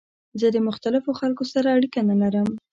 [0.39, 2.47] زه د مختلفو خلکو سره اړیکه نه لرم.